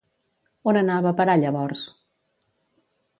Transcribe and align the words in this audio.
On 0.71 0.79
anava 0.79 1.11
a 1.11 1.15
parar 1.19 1.37
llavors? 1.41 1.83